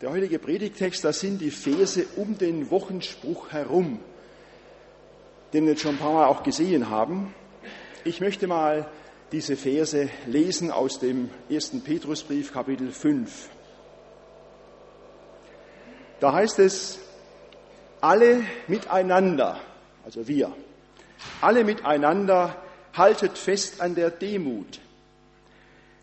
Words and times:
Der 0.00 0.10
heutige 0.10 0.38
Predigtext, 0.38 1.04
das 1.04 1.20
sind 1.20 1.42
die 1.42 1.50
Verse 1.50 2.06
um 2.16 2.38
den 2.38 2.70
Wochenspruch 2.70 3.52
herum, 3.52 4.00
den 5.52 5.64
wir 5.64 5.72
jetzt 5.72 5.82
schon 5.82 5.96
ein 5.96 5.98
paar 5.98 6.14
Mal 6.14 6.26
auch 6.26 6.42
gesehen 6.42 6.88
haben. 6.88 7.34
Ich 8.04 8.22
möchte 8.22 8.46
mal 8.46 8.90
diese 9.30 9.56
Verse 9.56 10.08
lesen 10.26 10.70
aus 10.70 11.00
dem 11.00 11.28
ersten 11.50 11.82
Petrusbrief, 11.82 12.50
Kapitel 12.50 12.92
5. 12.92 13.50
Da 16.18 16.32
heißt 16.32 16.60
es, 16.60 16.98
alle 18.00 18.42
miteinander, 18.68 19.60
also 20.02 20.26
wir, 20.26 20.56
alle 21.42 21.62
miteinander 21.62 22.56
haltet 22.94 23.36
fest 23.36 23.82
an 23.82 23.94
der 23.94 24.10
Demut. 24.10 24.80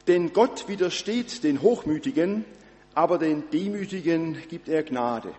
Denn 0.06 0.34
Gott 0.34 0.68
widersteht 0.68 1.44
den 1.44 1.64
Hochmütigen, 1.64 2.46
aber 2.98 3.20
den 3.20 3.48
Demütigen 3.52 4.40
gibt 4.50 4.68
er 4.68 4.82
Gnade. 4.82 5.32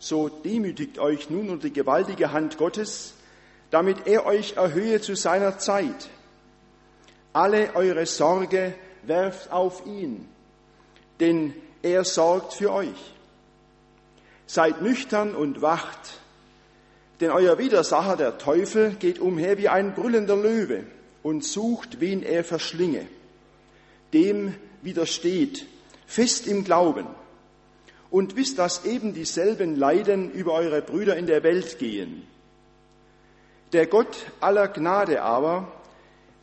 So 0.00 0.28
demütigt 0.28 0.98
euch 0.98 1.30
nun 1.30 1.50
unter 1.50 1.68
die 1.68 1.72
gewaltige 1.72 2.32
Hand 2.32 2.58
Gottes, 2.58 3.14
damit 3.70 4.08
er 4.08 4.26
euch 4.26 4.56
erhöhe 4.56 5.00
zu 5.00 5.14
seiner 5.14 5.58
Zeit. 5.58 6.08
Alle 7.32 7.76
eure 7.76 8.06
Sorge 8.06 8.74
werft 9.04 9.52
auf 9.52 9.86
ihn, 9.86 10.26
denn 11.20 11.54
er 11.82 12.02
sorgt 12.02 12.54
für 12.54 12.72
euch. 12.72 13.14
Seid 14.46 14.82
nüchtern 14.82 15.32
und 15.32 15.62
wacht, 15.62 16.18
denn 17.20 17.30
euer 17.30 17.56
Widersacher, 17.56 18.16
der 18.16 18.36
Teufel, 18.36 18.96
geht 18.98 19.20
umher 19.20 19.58
wie 19.58 19.68
ein 19.68 19.94
brüllender 19.94 20.36
Löwe 20.36 20.82
und 21.22 21.44
sucht, 21.44 22.00
wen 22.00 22.24
er 22.24 22.42
verschlinge. 22.42 23.06
Dem 24.12 24.56
widersteht 24.82 25.66
fest 26.06 26.46
im 26.46 26.64
Glauben 26.64 27.06
und 28.10 28.36
wisst, 28.36 28.58
dass 28.58 28.84
eben 28.84 29.12
dieselben 29.12 29.76
Leiden 29.76 30.30
über 30.32 30.52
eure 30.52 30.82
Brüder 30.82 31.16
in 31.16 31.26
der 31.26 31.42
Welt 31.42 31.78
gehen. 31.78 32.26
Der 33.72 33.86
Gott 33.86 34.16
aller 34.40 34.68
Gnade 34.68 35.22
aber, 35.22 35.72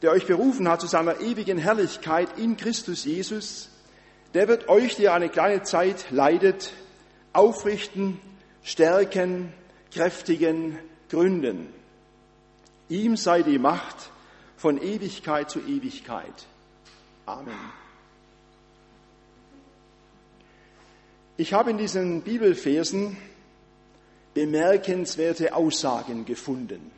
der 0.01 0.11
euch 0.11 0.27
berufen 0.27 0.67
hat 0.67 0.81
zu 0.81 0.87
seiner 0.87 1.21
ewigen 1.21 1.57
Herrlichkeit 1.57 2.37
in 2.37 2.57
Christus 2.57 3.05
Jesus, 3.05 3.69
der 4.33 4.47
wird 4.47 4.67
euch, 4.67 4.95
der 4.97 5.13
eine 5.13 5.29
kleine 5.29 5.63
Zeit 5.63 6.11
leidet, 6.11 6.71
aufrichten, 7.31 8.19
stärken, 8.63 9.53
kräftigen, 9.93 10.77
gründen. 11.09 11.67
Ihm 12.89 13.15
sei 13.15 13.43
die 13.43 13.59
Macht 13.59 13.95
von 14.57 14.81
Ewigkeit 14.81 15.49
zu 15.49 15.59
Ewigkeit. 15.59 16.47
Amen. 17.25 17.82
Ich 21.35 21.53
habe 21.53 21.71
in 21.71 21.77
diesen 21.77 22.21
Bibelversen 22.21 23.17
bemerkenswerte 24.35 25.55
Aussagen 25.55 26.25
gefunden. 26.25 26.91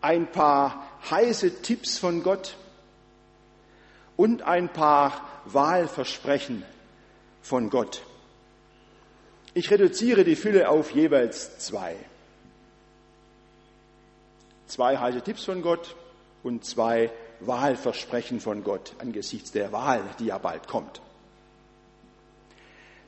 Ein 0.00 0.30
paar 0.30 0.88
heiße 1.10 1.62
Tipps 1.62 1.98
von 1.98 2.22
Gott 2.22 2.56
und 4.16 4.42
ein 4.42 4.72
paar 4.72 5.28
Wahlversprechen 5.44 6.64
von 7.42 7.68
Gott. 7.68 8.02
Ich 9.52 9.70
reduziere 9.70 10.24
die 10.24 10.36
Fülle 10.36 10.70
auf 10.70 10.92
jeweils 10.92 11.58
zwei. 11.58 11.94
Zwei 14.66 14.96
heiße 14.96 15.20
Tipps 15.20 15.44
von 15.44 15.60
Gott 15.60 15.94
und 16.42 16.64
zwei 16.64 17.10
Wahlversprechen 17.40 18.40
von 18.40 18.64
Gott 18.64 18.94
angesichts 18.98 19.52
der 19.52 19.72
Wahl, 19.72 20.02
die 20.18 20.26
ja 20.26 20.38
bald 20.38 20.66
kommt. 20.68 21.02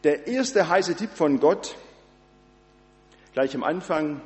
Der 0.05 0.27
erste 0.27 0.69
heiße 0.69 0.97
Tipp 0.97 1.10
von 1.14 1.41
Gott, 1.41 1.77
gleich 3.33 3.55
am 3.55 3.64
Anfang, 3.64 4.20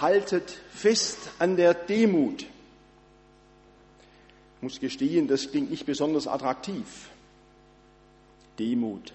haltet 0.00 0.50
fest 0.70 1.18
an 1.38 1.56
der 1.56 1.74
Demut. 1.74 2.42
Ich 4.56 4.62
muss 4.62 4.80
gestehen, 4.80 5.28
das 5.28 5.50
klingt 5.50 5.70
nicht 5.70 5.84
besonders 5.84 6.26
attraktiv. 6.26 7.10
Demut. 8.58 9.12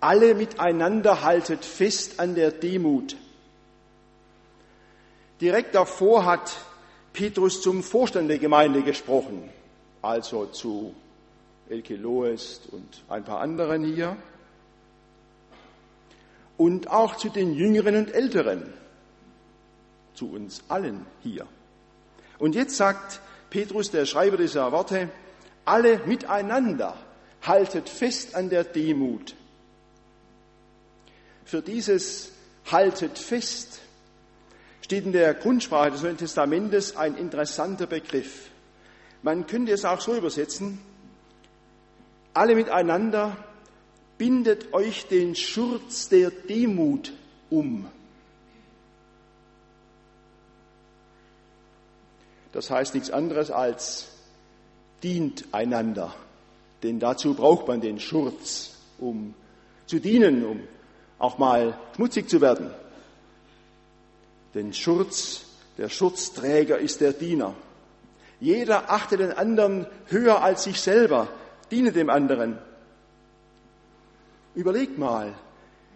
Alle 0.00 0.34
miteinander 0.34 1.22
haltet 1.22 1.64
fest 1.64 2.18
an 2.18 2.34
der 2.34 2.50
Demut. 2.50 3.16
Direkt 5.40 5.76
davor 5.76 6.24
hat 6.26 6.56
Petrus 7.12 7.62
zum 7.62 7.84
Vorstand 7.84 8.28
der 8.28 8.38
Gemeinde 8.38 8.82
gesprochen, 8.82 9.48
also 10.02 10.46
zu 10.46 10.92
Elke 11.68 11.94
Loest 11.94 12.68
und 12.72 13.04
ein 13.08 13.22
paar 13.22 13.40
anderen 13.40 13.84
hier 13.84 14.16
und 16.62 16.88
auch 16.90 17.16
zu 17.16 17.28
den 17.28 17.54
Jüngeren 17.54 17.96
und 17.96 18.14
Älteren, 18.14 18.72
zu 20.14 20.30
uns 20.30 20.62
allen 20.68 21.04
hier. 21.20 21.44
Und 22.38 22.54
jetzt 22.54 22.76
sagt 22.76 23.20
Petrus, 23.50 23.90
der 23.90 24.06
Schreiber 24.06 24.36
dieser 24.36 24.70
Worte, 24.70 25.08
alle 25.64 25.98
miteinander 26.06 26.96
haltet 27.42 27.88
fest 27.88 28.36
an 28.36 28.48
der 28.48 28.62
Demut. 28.62 29.34
Für 31.44 31.62
dieses 31.62 32.30
haltet 32.70 33.18
fest 33.18 33.80
steht 34.82 35.04
in 35.04 35.12
der 35.12 35.34
Grundsprache 35.34 35.90
des 35.90 36.02
Neuen 36.02 36.16
Testamentes 36.16 36.94
ein 36.94 37.16
interessanter 37.16 37.88
Begriff. 37.88 38.50
Man 39.22 39.48
könnte 39.48 39.72
es 39.72 39.84
auch 39.84 40.00
so 40.00 40.14
übersetzen, 40.14 40.80
alle 42.34 42.54
miteinander 42.54 43.36
bindet 44.18 44.72
euch 44.72 45.06
den 45.06 45.34
Schurz 45.34 46.08
der 46.08 46.30
Demut 46.30 47.12
um. 47.50 47.88
Das 52.52 52.70
heißt 52.70 52.94
nichts 52.94 53.10
anderes 53.10 53.50
als 53.50 54.08
dient 55.02 55.46
einander. 55.52 56.14
Denn 56.82 56.98
dazu 57.00 57.34
braucht 57.34 57.68
man 57.68 57.80
den 57.80 57.98
Schurz, 57.98 58.74
um 58.98 59.34
zu 59.86 59.98
dienen, 59.98 60.44
um 60.44 60.60
auch 61.18 61.38
mal 61.38 61.78
schmutzig 61.94 62.28
zu 62.28 62.40
werden. 62.40 62.70
Den 64.54 64.72
Schurz, 64.74 65.42
der 65.78 65.88
Schutzträger 65.88 66.78
ist 66.78 67.00
der 67.00 67.12
Diener. 67.12 67.54
Jeder 68.40 68.90
achtet 68.90 69.20
den 69.20 69.32
anderen 69.32 69.86
höher 70.06 70.42
als 70.42 70.64
sich 70.64 70.80
selber, 70.80 71.28
diene 71.70 71.92
dem 71.92 72.10
anderen. 72.10 72.58
Überlegt 74.54 74.98
mal, 74.98 75.34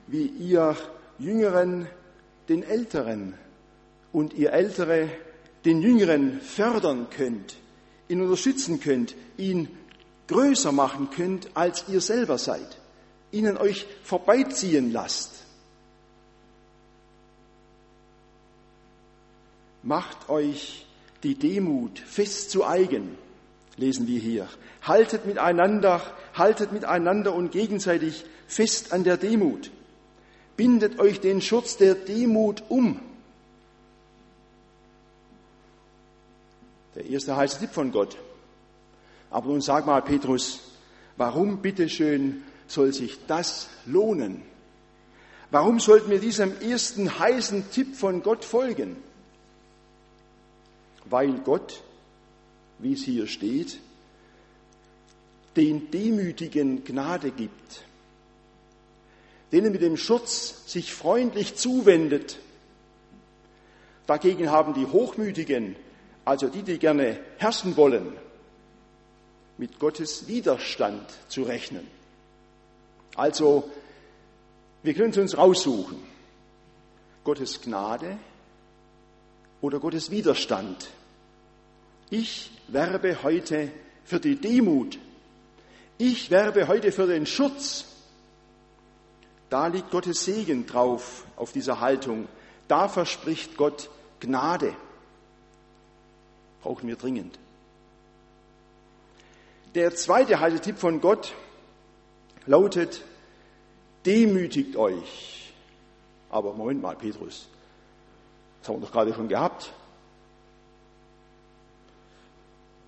wie 0.06 0.26
ihr 0.26 0.76
Jüngeren 1.18 1.88
den 2.48 2.62
Älteren 2.62 3.34
und 4.12 4.34
ihr 4.34 4.52
Ältere 4.52 5.10
den 5.64 5.82
Jüngeren 5.82 6.40
fördern 6.40 7.08
könnt, 7.10 7.56
ihn 8.08 8.20
unterstützen 8.20 8.80
könnt, 8.80 9.14
ihn 9.36 9.68
größer 10.28 10.72
machen 10.72 11.10
könnt, 11.10 11.50
als 11.54 11.84
ihr 11.88 12.00
selber 12.00 12.38
seid, 12.38 12.78
ihnen 13.32 13.56
euch 13.56 13.86
vorbeiziehen 14.02 14.92
lasst. 14.92 15.44
Macht 19.82 20.28
euch 20.28 20.86
die 21.22 21.34
Demut 21.34 21.98
fest 21.98 22.50
zu 22.50 22.64
eigen, 22.64 23.16
lesen 23.76 24.06
wir 24.06 24.18
hier. 24.18 24.48
Haltet 24.82 25.26
miteinander, 25.26 26.00
haltet 26.34 26.72
miteinander 26.72 27.34
und 27.34 27.52
gegenseitig 27.52 28.24
fest 28.46 28.92
an 28.92 29.04
der 29.04 29.16
Demut. 29.16 29.70
Bindet 30.56 30.98
euch 30.98 31.20
den 31.20 31.40
Schutz 31.42 31.76
der 31.76 31.94
Demut 31.94 32.62
um. 32.68 33.00
Der 36.94 37.04
erste 37.04 37.36
heiße 37.36 37.58
Tipp 37.58 37.70
von 37.70 37.92
Gott. 37.92 38.16
Aber 39.30 39.48
nun 39.48 39.60
sag 39.60 39.84
mal, 39.84 40.00
Petrus, 40.00 40.60
warum 41.16 41.58
bitteschön 41.58 42.42
soll 42.66 42.94
sich 42.94 43.18
das 43.26 43.68
lohnen? 43.84 44.42
Warum 45.50 45.78
sollten 45.78 46.10
wir 46.10 46.18
diesem 46.18 46.58
ersten 46.60 47.18
heißen 47.18 47.70
Tipp 47.70 47.96
von 47.96 48.22
Gott 48.22 48.44
folgen? 48.44 48.96
Weil 51.04 51.34
Gott, 51.44 51.82
wie 52.78 52.92
es 52.92 53.04
hier 53.04 53.26
steht, 53.26 53.78
den 55.56 55.90
Demütigen 55.90 56.84
Gnade 56.84 57.30
gibt 57.30 57.86
denen 59.52 59.72
mit 59.72 59.82
dem 59.82 59.96
Schutz 59.96 60.70
sich 60.70 60.92
freundlich 60.92 61.56
zuwendet. 61.56 62.38
Dagegen 64.06 64.50
haben 64.50 64.74
die 64.74 64.86
Hochmütigen, 64.86 65.76
also 66.24 66.48
die, 66.48 66.62
die 66.62 66.78
gerne 66.78 67.18
herrschen 67.38 67.76
wollen, 67.76 68.12
mit 69.58 69.78
Gottes 69.78 70.28
Widerstand 70.28 71.02
zu 71.28 71.42
rechnen. 71.44 71.86
Also, 73.14 73.70
wir 74.82 74.94
können 74.94 75.10
es 75.10 75.18
uns 75.18 75.38
raussuchen. 75.38 75.96
Gottes 77.24 77.60
Gnade 77.62 78.18
oder 79.60 79.80
Gottes 79.80 80.10
Widerstand. 80.10 80.90
Ich 82.10 82.50
werbe 82.68 83.22
heute 83.22 83.70
für 84.04 84.20
die 84.20 84.36
Demut. 84.36 84.98
Ich 85.98 86.30
werbe 86.30 86.68
heute 86.68 86.92
für 86.92 87.06
den 87.06 87.26
Schutz. 87.26 87.86
Da 89.50 89.66
liegt 89.68 89.90
Gottes 89.90 90.24
Segen 90.24 90.66
drauf, 90.66 91.24
auf 91.36 91.52
dieser 91.52 91.80
Haltung. 91.80 92.28
Da 92.68 92.88
verspricht 92.88 93.56
Gott 93.56 93.90
Gnade. 94.20 94.74
Brauchen 96.62 96.88
wir 96.88 96.96
dringend. 96.96 97.38
Der 99.74 99.94
zweite 99.94 100.40
Haltetipp 100.40 100.78
von 100.78 101.00
Gott 101.00 101.34
lautet, 102.46 103.02
demütigt 104.04 104.76
euch. 104.76 105.52
Aber 106.30 106.54
Moment 106.54 106.82
mal, 106.82 106.96
Petrus, 106.96 107.48
das 108.60 108.68
haben 108.68 108.80
wir 108.80 108.86
doch 108.86 108.92
gerade 108.92 109.12
schon 109.14 109.28
gehabt. 109.28 109.72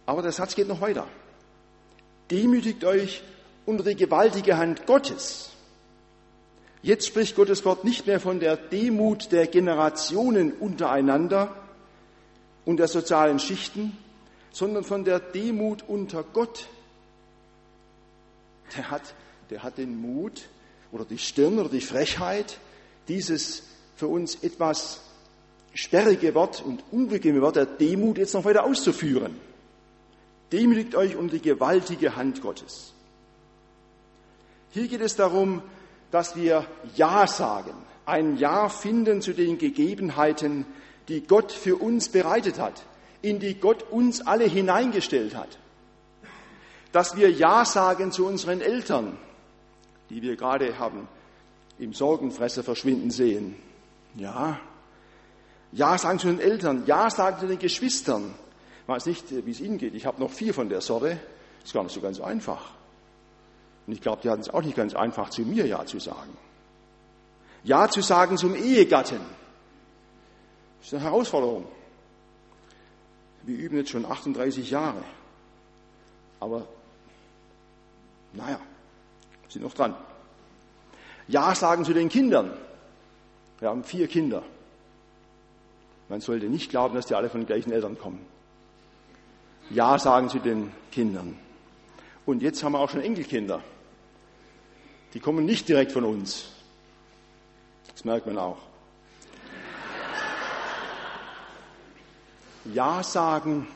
Aber 0.09 0.23
der 0.23 0.33
Satz 0.33 0.55
geht 0.55 0.69
noch 0.69 0.81
weiter. 0.81 1.07
Demütigt 2.31 2.83
euch 2.87 3.23
unter 3.67 3.85
die 3.85 3.95
gewaltige 3.95 4.57
Hand 4.57 4.87
Gottes. 4.87 5.51
Jetzt 6.81 7.07
spricht 7.07 7.37
Gottes 7.37 7.63
Wort 7.67 7.85
nicht 7.85 8.07
mehr 8.07 8.19
von 8.19 8.41
der 8.41 8.57
Demut 8.57 9.31
der 9.33 9.47
Generationen 9.47 10.55
untereinander 10.55 11.55
und 12.65 12.79
der 12.79 12.89
sozialen 12.89 13.39
Schichten, 13.39 13.99
sondern 14.51 14.83
von 14.83 15.05
der 15.05 15.21
Demut 15.21 15.85
unter 15.87 16.23
Gott. 16.23 16.69
Der 18.79 18.91
hat, 18.91 19.03
der 19.51 19.63
hat 19.63 19.77
den 19.77 20.01
Mut 20.01 20.49
oder 20.91 21.05
die 21.05 21.19
Stirn 21.19 21.59
oder 21.59 21.69
die 21.69 21.83
Frechheit, 21.83 22.57
dieses 23.09 23.63
für 23.95 24.09
uns 24.09 24.37
etwas 24.37 25.03
sperrige 25.75 26.35
Wort 26.35 26.63
und 26.65 26.83
unbequeme 26.93 27.43
Wort 27.43 27.57
der 27.57 27.67
Demut 27.67 28.17
jetzt 28.17 28.33
noch 28.33 28.47
weiter 28.47 28.65
auszuführen. 28.65 29.39
Demütigt 30.53 30.95
euch 30.95 31.17
unter 31.17 31.37
die 31.37 31.43
gewaltige 31.43 32.17
Hand 32.17 32.41
Gottes. 32.41 32.95
Hier 34.71 34.89
geht 34.89 35.01
es 35.01 35.17
darum, 35.17 35.63
dass 36.11 36.37
wir 36.37 36.67
Ja 36.97 37.27
sagen, 37.27 37.75
ein 38.07 38.37
Ja 38.39 38.69
finden 38.69 39.21
zu 39.21 39.35
den 39.35 39.59
Gegebenheiten, 39.59 40.65
die 41.09 41.27
Gott 41.27 41.53
für 41.53 41.77
uns 41.77 42.09
bereitet 42.09 42.59
hat, 42.59 42.83
in 43.21 43.41
die 43.41 43.55
Gott 43.55 43.83
uns 43.91 44.27
alle 44.27 44.45
hineingestellt 44.45 45.35
hat. 45.35 45.59
Dass 46.93 47.17
wir 47.17 47.31
Ja 47.31 47.65
sagen 47.65 48.13
zu 48.13 48.27
unseren 48.27 48.61
Eltern, 48.61 49.19
die 50.09 50.23
wir 50.23 50.37
gerade 50.37 50.79
haben 50.79 51.09
im 51.79 51.93
Sorgenfresser 51.93 52.65
verschwinden 52.65 53.11
sehen. 53.11 53.57
Ja. 54.15 54.59
Ja 55.73 55.99
sagen 55.99 56.19
zu 56.19 56.29
den 56.29 56.41
Eltern, 56.41 56.85
Ja 56.87 57.11
sagen 57.11 57.41
zu 57.41 57.47
den 57.47 57.59
Geschwistern. 57.59 58.35
Weiß 58.89 59.05
nicht, 59.05 59.45
wie 59.45 59.51
es 59.51 59.61
Ihnen 59.61 59.77
geht. 59.77 59.95
Ich 59.95 60.07
habe 60.07 60.19
noch 60.19 60.31
vier 60.31 60.55
von 60.55 60.71
der 60.71 60.81
Sorte. 60.81 61.21
Ist 61.63 61.75
gar 61.75 61.83
nicht 61.83 61.93
so 61.93 62.01
ganz 62.01 62.21
einfach. 62.21 62.71
Und 63.87 63.93
ich 63.93 64.01
glaube, 64.01 64.23
die 64.23 64.31
hatten 64.31 64.41
es 64.41 64.49
auch 64.49 64.63
nicht 64.63 64.77
ganz 64.77 64.95
einfach, 64.95 65.29
zu 65.29 65.43
mir 65.43 65.67
Ja 65.67 65.85
zu 65.85 65.99
sagen. 65.99 66.35
Ja 67.65 67.91
zu 67.91 68.01
sagen 68.01 68.39
zum 68.39 68.55
Ehegatten. 68.55 69.21
Das 70.79 70.87
ist 70.87 70.95
eine 70.95 71.03
Herausforderung. 71.03 71.67
Wir 73.43 73.59
üben 73.59 73.77
jetzt 73.77 73.91
schon 73.91 74.07
38 74.07 74.71
Jahre. 74.71 75.05
Aber, 76.41 76.67
naja, 78.33 78.59
sind 79.51 79.65
noch 79.65 79.75
dran. 79.75 79.95
Ja 81.27 81.55
sagen 81.55 81.85
zu 81.85 81.93
den 81.93 82.09
Kindern. 82.09 82.57
Wir 83.59 83.69
haben 83.69 83.85
vier 83.85 84.09
Kinder. 84.09 84.43
Man 86.09 86.23
sollte 86.23 86.47
nicht 86.47 86.71
glauben, 86.71 86.95
dass 86.95 87.05
die 87.05 87.15
alle 87.15 87.29
von 87.29 87.43
den 87.43 87.47
gleichen 87.47 87.71
Eltern 87.71 87.99
kommen. 87.99 88.38
Ja 89.71 89.99
sagen 89.99 90.29
zu 90.29 90.39
den 90.39 90.73
Kindern. 90.91 91.39
Und 92.25 92.43
jetzt 92.43 92.63
haben 92.63 92.73
wir 92.73 92.81
auch 92.81 92.91
schon 92.91 93.01
Enkelkinder. 93.01 93.63
Die 95.15 95.21
kommen 95.21 95.45
nicht 95.45 95.69
direkt 95.69 95.93
von 95.93 96.05
uns. 96.05 96.47
Das 97.93 98.05
merkt 98.05 98.27
man 98.27 98.39
auch. 98.39 98.59
Ja 102.73 103.03
sagen, 103.03 103.67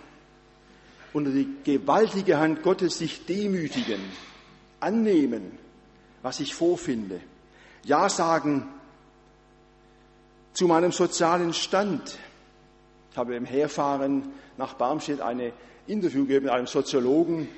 unter 1.12 1.30
die 1.30 1.48
gewaltige 1.64 2.38
Hand 2.38 2.62
Gottes 2.62 2.98
sich 2.98 3.26
demütigen, 3.26 4.00
annehmen, 4.80 5.58
was 6.22 6.40
ich 6.40 6.54
vorfinde. 6.54 7.20
Ja 7.84 8.08
sagen 8.08 8.68
zu 10.52 10.66
meinem 10.66 10.92
sozialen 10.92 11.52
Stand. 11.52 12.18
Ich 13.10 13.16
habe 13.16 13.34
im 13.34 13.44
Herfahren 13.44 14.32
nach 14.56 14.74
Barmstedt 14.74 15.20
ein 15.20 15.52
Interview 15.86 16.22
gegeben 16.22 16.46
mit 16.46 16.54
einem 16.54 16.66
Soziologen, 16.66 17.48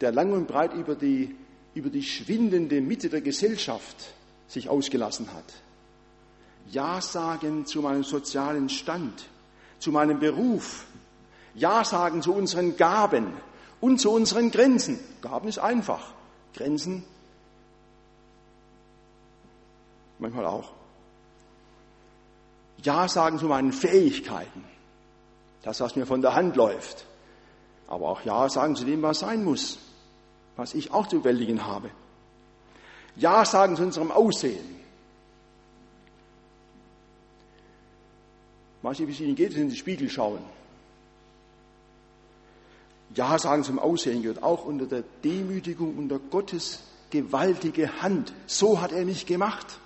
der 0.00 0.12
lang 0.12 0.32
und 0.32 0.46
breit 0.46 0.74
über 0.74 0.94
die 0.94 1.34
über 1.74 1.90
die 1.90 2.02
schwindende 2.02 2.80
Mitte 2.80 3.08
der 3.08 3.20
Gesellschaft 3.20 3.96
sich 4.48 4.68
ausgelassen 4.68 5.32
hat. 5.32 5.44
Ja 6.70 7.00
sagen 7.00 7.66
zu 7.66 7.80
meinem 7.80 8.04
sozialen 8.04 8.68
Stand, 8.68 9.26
zu 9.78 9.92
meinem 9.92 10.18
Beruf. 10.18 10.86
Ja 11.54 11.84
sagen 11.84 12.20
zu 12.22 12.34
unseren 12.34 12.76
Gaben 12.76 13.32
und 13.80 14.00
zu 14.00 14.10
unseren 14.10 14.50
Grenzen. 14.50 14.98
Gaben 15.22 15.48
ist 15.48 15.58
einfach. 15.58 16.12
Grenzen 16.54 17.04
manchmal 20.18 20.46
auch. 20.46 20.72
Ja 22.82 23.08
sagen 23.08 23.38
zu 23.38 23.46
meinen 23.46 23.72
Fähigkeiten. 23.72 24.64
Das, 25.62 25.80
was 25.80 25.96
mir 25.96 26.06
von 26.06 26.22
der 26.22 26.34
Hand 26.34 26.56
läuft. 26.56 27.06
Aber 27.88 28.08
auch 28.08 28.22
Ja 28.22 28.48
sagen 28.48 28.76
zu 28.76 28.84
dem, 28.84 29.02
was 29.02 29.20
sein 29.20 29.44
muss 29.44 29.78
was 30.58 30.74
ich 30.74 30.90
auch 30.90 31.06
zu 31.06 31.20
bewältigen 31.20 31.64
habe. 31.64 31.88
Ja 33.16 33.44
sagen 33.44 33.76
zu 33.76 33.84
unserem 33.84 34.10
Aussehen. 34.10 34.76
Nicht, 38.82 39.06
wie 39.06 39.12
es 39.12 39.20
Ihnen 39.20 39.34
geht, 39.34 39.52
Sie 39.52 39.60
in 39.60 39.68
den 39.68 39.76
Spiegel 39.76 40.08
schauen. 40.10 40.40
Ja 43.14 43.38
sagen 43.38 43.62
zum 43.64 43.78
Aussehen 43.78 44.22
gehört 44.22 44.42
auch 44.42 44.64
unter 44.64 44.86
der 44.86 45.04
Demütigung 45.24 45.96
unter 45.96 46.18
Gottes 46.18 46.80
gewaltige 47.10 48.02
Hand. 48.02 48.32
So 48.46 48.80
hat 48.80 48.92
er 48.92 49.04
mich 49.04 49.26
gemacht. 49.26 49.78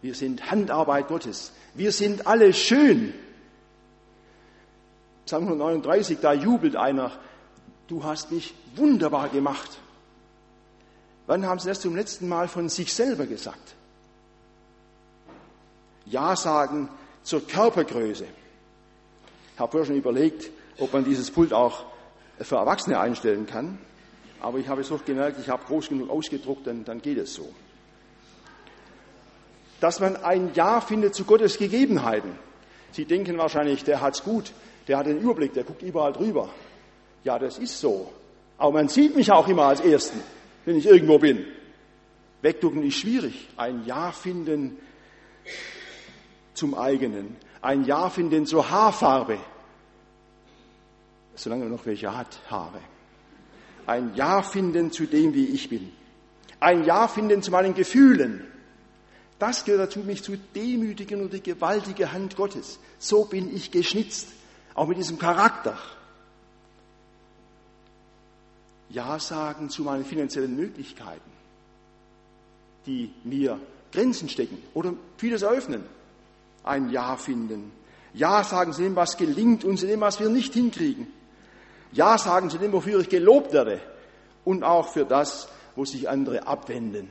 Wir 0.00 0.14
sind 0.14 0.50
Handarbeit 0.50 1.08
Gottes. 1.08 1.52
Wir 1.74 1.92
sind 1.92 2.26
alle 2.26 2.54
schön. 2.54 3.12
Psalm 5.26 5.44
139, 5.44 6.18
da 6.20 6.32
jubelt 6.32 6.76
einer, 6.76 7.12
du 7.88 8.04
hast 8.04 8.32
mich 8.32 8.54
wunderbar 8.74 9.28
gemacht. 9.28 9.78
Wann 11.26 11.46
haben 11.46 11.60
Sie 11.60 11.68
das 11.68 11.80
zum 11.80 11.94
letzten 11.94 12.28
Mal 12.28 12.48
von 12.48 12.68
sich 12.68 12.92
selber 12.92 13.26
gesagt? 13.26 13.74
Ja 16.06 16.34
sagen 16.36 16.88
zur 17.22 17.46
Körpergröße. 17.46 18.26
Ich 19.54 19.60
habe 19.60 19.70
vorher 19.70 19.86
schon 19.86 19.96
überlegt, 19.96 20.50
ob 20.78 20.92
man 20.92 21.04
dieses 21.04 21.30
Pult 21.30 21.52
auch 21.52 21.84
für 22.40 22.56
Erwachsene 22.56 22.98
einstellen 22.98 23.46
kann. 23.46 23.78
Aber 24.40 24.58
ich 24.58 24.68
habe 24.68 24.80
es 24.80 24.88
doch 24.88 25.04
gemerkt, 25.04 25.38
ich 25.40 25.48
habe 25.48 25.64
groß 25.64 25.88
genug 25.88 26.10
ausgedruckt, 26.10 26.66
dann, 26.66 26.84
dann 26.84 27.00
geht 27.00 27.18
es 27.18 27.34
so. 27.34 27.48
Dass 29.80 30.00
man 30.00 30.16
ein 30.16 30.50
Ja 30.54 30.80
findet 30.80 31.14
zu 31.14 31.24
Gottes 31.24 31.58
Gegebenheiten. 31.58 32.32
Sie 32.90 33.04
denken 33.04 33.38
wahrscheinlich, 33.38 33.84
der 33.84 34.00
hat's 34.00 34.24
gut, 34.24 34.52
der 34.88 34.98
hat 34.98 35.06
den 35.06 35.20
Überblick, 35.20 35.52
der 35.54 35.64
guckt 35.64 35.82
überall 35.82 36.12
drüber. 36.12 36.48
Ja, 37.24 37.38
das 37.38 37.58
ist 37.58 37.78
so. 37.78 38.12
Aber 38.58 38.72
man 38.72 38.88
sieht 38.88 39.16
mich 39.16 39.30
auch 39.30 39.46
immer 39.48 39.64
als 39.64 39.80
Ersten 39.80 40.20
wenn 40.64 40.76
ich 40.76 40.86
irgendwo 40.86 41.18
bin. 41.18 41.44
Wegducken 42.40 42.82
ist 42.82 42.96
schwierig. 42.96 43.48
Ein 43.56 43.84
Ja 43.84 44.12
finden 44.12 44.78
zum 46.54 46.74
eigenen. 46.74 47.36
Ein 47.60 47.84
Ja 47.84 48.10
finden 48.10 48.46
zur 48.46 48.68
Haarfarbe. 48.70 49.38
Solange 51.34 51.64
man 51.64 51.72
noch 51.72 51.86
welche 51.86 52.16
hat, 52.16 52.40
Haare. 52.50 52.80
Ein 53.86 54.12
Ja 54.14 54.42
finden 54.42 54.92
zu 54.92 55.06
dem, 55.06 55.34
wie 55.34 55.46
ich 55.46 55.68
bin. 55.68 55.92
Ein 56.60 56.84
Ja 56.84 57.08
finden 57.08 57.42
zu 57.42 57.50
meinen 57.50 57.74
Gefühlen. 57.74 58.44
Das 59.38 59.64
gehört 59.64 59.88
dazu, 59.88 60.00
mich 60.00 60.22
zu 60.22 60.36
demütigen 60.54 61.20
und 61.20 61.32
die 61.32 61.42
gewaltige 61.42 62.12
Hand 62.12 62.36
Gottes. 62.36 62.78
So 62.98 63.24
bin 63.24 63.54
ich 63.54 63.72
geschnitzt. 63.72 64.28
Auch 64.74 64.86
mit 64.86 64.98
diesem 64.98 65.18
Charakter. 65.18 65.76
ja 68.92 69.18
sagen 69.18 69.70
zu 69.70 69.82
meinen 69.82 70.04
finanziellen 70.04 70.54
Möglichkeiten, 70.54 71.30
die 72.86 73.12
mir 73.24 73.58
Grenzen 73.90 74.28
stecken 74.28 74.58
oder 74.74 74.94
vieles 75.16 75.42
eröffnen. 75.42 75.84
Ein 76.64 76.90
Ja 76.90 77.16
finden. 77.16 77.72
Ja 78.14 78.44
sagen 78.44 78.72
zu 78.72 78.82
dem, 78.82 78.94
was 78.94 79.16
gelingt 79.16 79.64
und 79.64 79.78
zu 79.78 79.86
dem, 79.86 80.00
was 80.00 80.20
wir 80.20 80.28
nicht 80.28 80.52
hinkriegen. 80.54 81.06
Ja 81.92 82.18
sagen 82.18 82.50
zu 82.50 82.58
dem, 82.58 82.72
wofür 82.72 83.00
ich 83.00 83.08
gelobt 83.08 83.52
werde 83.52 83.80
und 84.44 84.62
auch 84.62 84.88
für 84.88 85.04
das, 85.04 85.48
wo 85.76 85.84
sich 85.84 86.08
andere 86.08 86.46
abwenden. 86.46 87.08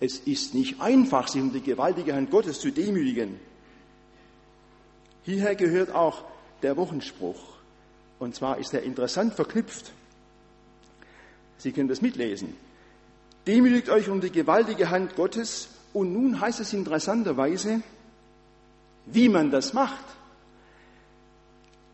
Es 0.00 0.18
ist 0.18 0.54
nicht 0.54 0.80
einfach, 0.80 1.26
sich 1.28 1.42
um 1.42 1.52
die 1.52 1.62
gewaltige 1.62 2.14
Hand 2.14 2.30
Gottes 2.30 2.60
zu 2.60 2.70
demütigen. 2.70 3.40
Hierher 5.24 5.54
gehört 5.54 5.94
auch 5.94 6.24
der 6.62 6.76
Wochenspruch. 6.76 7.40
Und 8.18 8.34
zwar 8.34 8.58
ist 8.58 8.74
er 8.74 8.82
interessant 8.82 9.34
verknüpft 9.34 9.92
Sie 11.58 11.72
können 11.72 11.88
das 11.88 12.00
mitlesen. 12.00 12.56
Demütigt 13.46 13.88
euch 13.90 14.08
um 14.08 14.20
die 14.20 14.30
gewaltige 14.30 14.90
Hand 14.90 15.16
Gottes. 15.16 15.68
Und 15.92 16.12
nun 16.12 16.40
heißt 16.40 16.60
es 16.60 16.72
interessanterweise, 16.72 17.82
wie 19.06 19.28
man 19.28 19.50
das 19.50 19.72
macht. 19.72 20.04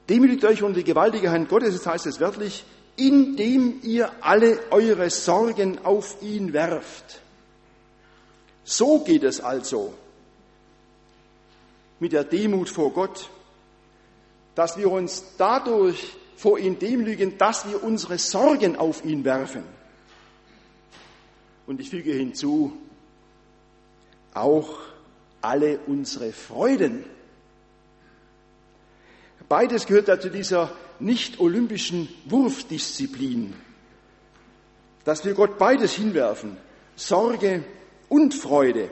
Demütigt 0.09 0.45
euch 0.45 0.63
um 0.63 0.75
die 0.75 0.85
gewaltige 0.85 1.31
Hand 1.31 1.49
Gottes, 1.49 1.75
das 1.75 1.87
heißt 1.87 2.07
es 2.07 2.21
wörtlich, 2.21 2.65
indem 2.97 3.81
ihr 3.83 4.13
alle 4.21 4.61
eure 4.71 5.09
Sorgen 5.09 5.79
auf 5.85 6.21
ihn 6.21 6.53
werft. 6.53 7.21
So 8.65 8.99
geht 8.99 9.25
es 9.25 9.41
also 9.41 9.95
mit 12.05 12.13
der 12.13 12.25
Demut 12.25 12.69
vor 12.69 12.93
Gott, 12.93 13.31
dass 14.55 14.77
wir 14.77 14.91
uns 14.91 15.25
dadurch 15.39 16.13
vor 16.37 16.59
ihn 16.59 16.79
demütigen, 16.79 17.39
dass 17.39 17.67
wir 17.67 17.83
unsere 17.83 18.19
Sorgen 18.19 18.77
auf 18.77 19.07
ihn 19.07 19.25
werfen. 19.25 19.63
Und 21.67 21.81
ich 21.81 21.89
füge 21.89 22.13
hinzu, 22.13 22.77
auch 24.35 24.81
alle 25.41 25.79
unsere 25.87 26.33
Freuden. 26.33 27.07
Beides 29.49 29.87
gehört 29.87 30.09
ja 30.09 30.21
zu 30.21 30.29
dieser 30.29 30.73
nicht-olympischen 30.99 32.11
Wurfdisziplin, 32.27 33.55
dass 35.05 35.25
wir 35.25 35.33
Gott 35.33 35.57
beides 35.57 35.95
hinwerfen, 35.95 36.59
Sorge 36.97 37.65
und 38.11 38.35
Freude, 38.35 38.91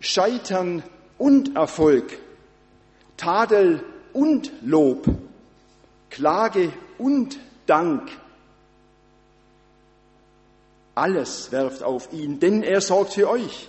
Scheitern 0.00 0.82
und 1.20 1.54
Erfolg, 1.54 2.18
Tadel 3.18 3.84
und 4.14 4.50
Lob, 4.62 5.06
Klage 6.08 6.72
und 6.96 7.38
Dank. 7.66 8.10
Alles 10.94 11.52
werft 11.52 11.82
auf 11.82 12.10
ihn, 12.14 12.40
denn 12.40 12.62
er 12.62 12.80
sorgt 12.80 13.12
für 13.12 13.28
euch. 13.28 13.68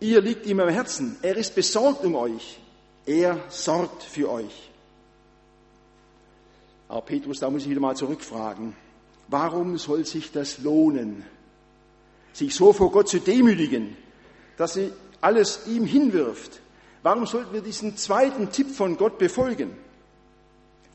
Ihr 0.00 0.22
liegt 0.22 0.46
ihm 0.46 0.60
am 0.60 0.70
Herzen, 0.70 1.18
er 1.20 1.36
ist 1.36 1.54
besorgt 1.54 2.06
um 2.06 2.14
euch, 2.14 2.58
er 3.04 3.38
sorgt 3.50 4.02
für 4.02 4.30
euch. 4.30 4.70
Aber 6.88 7.02
Petrus, 7.02 7.38
da 7.38 7.50
muss 7.50 7.64
ich 7.64 7.70
wieder 7.70 7.80
mal 7.80 7.94
zurückfragen, 7.94 8.74
warum 9.28 9.76
soll 9.76 10.06
sich 10.06 10.32
das 10.32 10.58
lohnen, 10.58 11.22
sich 12.32 12.54
so 12.54 12.72
vor 12.72 12.90
Gott 12.90 13.10
zu 13.10 13.20
demütigen, 13.20 13.94
dass 14.56 14.72
sie 14.72 14.90
alles 15.20 15.66
ihm 15.66 15.84
hinwirft? 15.84 16.60
Warum 17.02 17.26
sollten 17.26 17.52
wir 17.52 17.62
diesen 17.62 17.96
zweiten 17.96 18.50
Tipp 18.50 18.70
von 18.70 18.96
Gott 18.96 19.18
befolgen? 19.18 19.76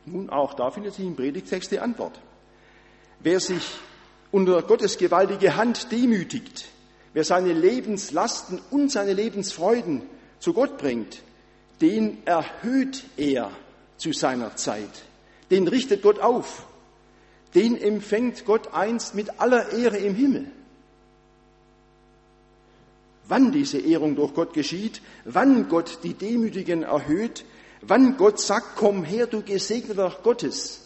Nun, 0.05 0.29
auch 0.29 0.53
da 0.53 0.69
findet 0.69 0.93
sich 0.93 1.05
im 1.05 1.15
Predigtext 1.15 1.71
die 1.71 1.79
Antwort. 1.79 2.19
Wer 3.19 3.39
sich 3.39 3.63
unter 4.31 4.61
Gottes 4.61 4.97
gewaltige 4.97 5.55
Hand 5.55 5.91
demütigt, 5.91 6.65
wer 7.13 7.23
seine 7.23 7.53
Lebenslasten 7.53 8.59
und 8.69 8.91
seine 8.91 9.13
Lebensfreuden 9.13 10.03
zu 10.39 10.53
Gott 10.53 10.77
bringt, 10.77 11.23
den 11.81 12.25
erhöht 12.25 13.03
er 13.17 13.51
zu 13.97 14.13
seiner 14.13 14.55
Zeit. 14.55 15.03
Den 15.49 15.67
richtet 15.67 16.01
Gott 16.01 16.19
auf. 16.19 16.67
Den 17.53 17.77
empfängt 17.77 18.45
Gott 18.45 18.73
einst 18.73 19.15
mit 19.15 19.39
aller 19.39 19.71
Ehre 19.71 19.97
im 19.97 20.13
Himmel. 20.13 20.51
Wann 23.27 23.51
diese 23.51 23.79
Ehrung 23.79 24.15
durch 24.15 24.33
Gott 24.33 24.53
geschieht, 24.53 25.01
wann 25.23 25.67
Gott 25.67 25.99
die 26.03 26.13
Demütigen 26.13 26.83
erhöht, 26.83 27.43
Wann 27.87 28.17
Gott 28.17 28.39
sagt, 28.39 28.77
komm 28.77 29.03
her, 29.03 29.27
du 29.27 29.43
Gesegneter 29.43 30.17
Gottes, 30.23 30.81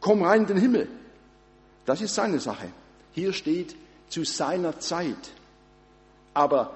komm 0.00 0.22
rein 0.22 0.42
in 0.42 0.46
den 0.46 0.56
Himmel. 0.56 0.88
Das 1.84 2.00
ist 2.00 2.14
seine 2.14 2.40
Sache. 2.40 2.68
Hier 3.12 3.32
steht 3.32 3.76
zu 4.08 4.24
seiner 4.24 4.78
Zeit. 4.78 5.32
Aber 6.32 6.74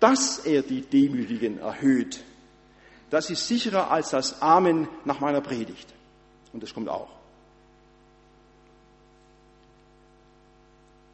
dass 0.00 0.38
er 0.38 0.62
die 0.62 0.80
Demütigen 0.82 1.58
erhöht, 1.58 2.22
das 3.10 3.28
ist 3.28 3.46
sicherer 3.46 3.90
als 3.90 4.10
das 4.10 4.40
Amen 4.40 4.88
nach 5.04 5.20
meiner 5.20 5.42
Predigt. 5.42 5.92
Und 6.52 6.62
das 6.62 6.72
kommt 6.72 6.88
auch. 6.88 7.10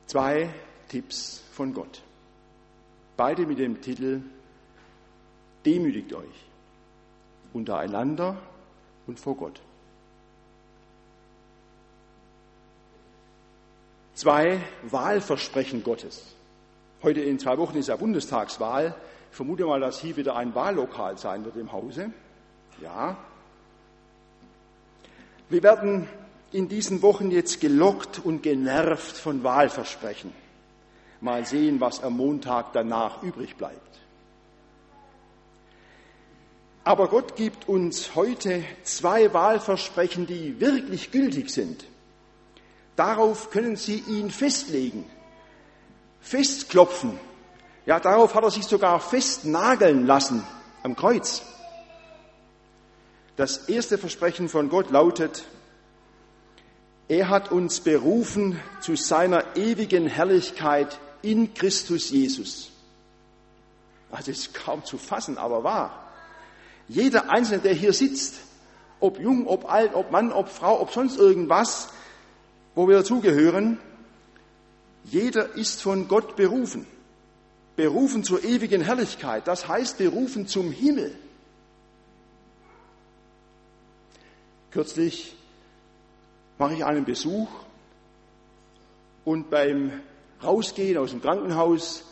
Zwei 0.07 0.51
Tipps 0.89 1.43
von 1.53 1.75
Gott. 1.75 2.03
Beide 3.19 3.47
mit 3.47 3.59
dem 3.59 3.81
Titel 3.81 4.23
Demütigt 5.67 6.13
euch 6.13 6.47
untereinander 7.53 8.37
und 9.09 9.19
vor 9.19 9.37
Gott. 9.37 9.61
Zwei 14.15 14.61
Wahlversprechen 14.85 15.83
Gottes. 15.83 16.37
Heute 17.03 17.21
in 17.21 17.41
zwei 17.41 17.59
Wochen 17.59 17.77
ist 17.77 17.89
ja 17.89 17.97
Bundestagswahl. 17.97 18.95
Ich 19.33 19.37
vermute 19.37 19.67
mal, 19.67 19.81
dass 19.81 19.99
hier 19.99 20.17
wieder 20.17 20.37
ein 20.37 20.55
Wahllokal 20.55 21.19
sein 21.19 21.45
wird 21.45 21.57
im 21.57 21.73
Hause. 21.73 22.13
Ja. 22.81 23.17
Wir 25.49 25.65
werden 25.65 26.09
in 26.53 26.69
diesen 26.69 27.03
Wochen 27.03 27.33
jetzt 27.33 27.61
gelockt 27.61 28.21
und 28.25 28.45
genervt 28.45 29.17
von 29.17 29.43
Wahlversprechen. 29.43 30.33
Mal 31.21 31.45
sehen, 31.45 31.81
was 31.81 32.03
am 32.03 32.17
Montag 32.17 32.73
danach 32.73 33.23
übrig 33.23 33.57
bleibt. 33.57 33.99
Aber 36.85 37.09
Gott 37.09 37.37
gibt 37.37 37.69
uns 37.69 38.15
heute 38.15 38.65
zwei 38.83 39.35
Wahlversprechen, 39.35 40.27
die 40.27 40.59
wirklich 40.59 41.11
gültig 41.11 41.51
sind. 41.51 41.85
Darauf 42.97 43.51
können 43.51 43.77
Sie 43.77 44.03
ihn 44.09 44.31
festlegen, 44.31 45.05
festklopfen. 46.21 47.19
Ja, 47.85 48.01
darauf 48.01 48.35
hat 48.35 48.43
er 48.43 48.51
sich 48.51 48.65
sogar 48.65 49.01
festnageln 49.01 50.07
lassen 50.07 50.43
am 50.83 50.97
Kreuz. 50.97 51.43
Das 53.37 53.69
erste 53.69 53.99
Versprechen 53.99 54.49
von 54.49 54.69
Gott 54.69 54.91
lautet, 54.91 55.45
er 57.07 57.29
hat 57.29 57.53
uns 57.53 57.81
berufen 57.81 58.61
zu 58.81 58.97
seiner 58.97 59.57
ewigen 59.57 60.07
Herrlichkeit 60.07 60.99
in 61.23 61.53
Christus 61.55 62.11
Jesus. 62.11 62.71
Also 64.11 64.31
ist 64.31 64.55
kaum 64.55 64.85
zu 64.85 64.99
fassen, 64.99 65.39
aber 65.39 65.65
wahr. 65.65 66.13
Jeder 66.89 67.31
Einzelne, 67.31 67.61
der 67.63 67.75
hier 67.75 67.93
sitzt, 67.93 68.37
ob 69.01 69.19
jung, 69.19 69.47
ob 69.47 69.71
alt, 69.71 69.95
ob 69.95 70.11
Mann, 70.11 70.33
ob 70.33 70.49
Frau, 70.49 70.81
ob 70.81 70.93
sonst 70.93 71.19
irgendwas, 71.19 71.89
wo 72.75 72.89
wir 72.89 72.99
dazugehören, 72.99 73.79
jeder 75.05 75.55
ist 75.55 75.83
von 75.83 76.09
Gott 76.09 76.37
berufen. 76.37 76.87
Berufen 77.77 78.25
zur 78.25 78.43
ewigen 78.43 78.81
Herrlichkeit. 78.81 79.47
Das 79.47 79.69
heißt 79.69 79.99
berufen 79.99 80.49
zum 80.49 80.73
Himmel. 80.73 81.15
Kürzlich 84.71 85.37
mache 86.59 86.75
ich 86.75 86.85
einen 86.85 87.05
Besuch 87.05 87.49
und 89.25 89.51
beim 89.51 89.93
Rausgehen 90.43 90.97
aus 90.99 91.11
dem 91.11 91.21
Krankenhaus 91.21 92.05